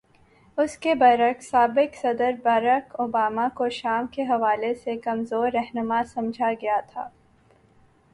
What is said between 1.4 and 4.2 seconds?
سابق صدر Barack Obama کو شام